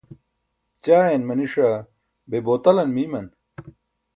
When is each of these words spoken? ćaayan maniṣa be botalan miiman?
ćaayan 0.83 1.23
maniṣa 1.27 1.69
be 2.29 2.37
botalan 2.45 2.89
miiman? 2.95 3.27